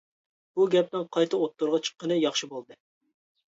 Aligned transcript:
بۇ 0.59 0.65
گەپنىڭ 0.75 1.03
قايتا 1.17 1.41
ئوتتۇرىغا 1.43 1.81
چىققىنى 1.89 2.19
ياخشى 2.25 2.53
بولدى. 2.57 2.81